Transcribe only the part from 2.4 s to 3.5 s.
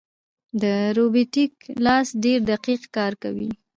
دقیق کار کوي.